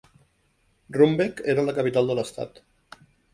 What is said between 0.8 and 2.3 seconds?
Rumbek era la capital de